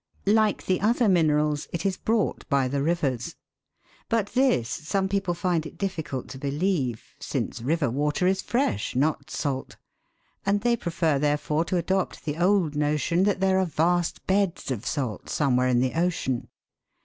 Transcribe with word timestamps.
Like 0.25 0.65
the 0.65 0.81
other 0.81 1.07
minerals, 1.07 1.67
it 1.71 1.85
is 1.85 1.95
brought 1.95 2.49
by 2.49 2.67
the 2.67 2.81
rivers; 2.81 3.35
but 4.09 4.29
this 4.29 4.67
some 4.67 5.07
people 5.07 5.35
find 5.35 5.63
it 5.63 5.77
difficult 5.77 6.27
to 6.29 6.39
believe, 6.39 7.13
since 7.19 7.61
river 7.61 7.87
water 7.87 8.25
is 8.25 8.41
fresh, 8.41 8.95
not 8.95 9.29
salt, 9.29 9.77
and 10.43 10.61
they 10.61 10.75
prefer 10.75 11.19
therefore 11.19 11.65
to 11.65 11.77
adopt 11.77 12.25
the 12.25 12.37
old 12.37 12.75
notion 12.75 13.25
that 13.25 13.41
there 13.41 13.59
are 13.59 13.65
vast 13.67 14.25
beds 14.25 14.71
of 14.71 14.87
salt 14.87 15.29
somewhere 15.29 15.67
in 15.67 15.81
the 15.81 15.93
ocean. 15.93 16.47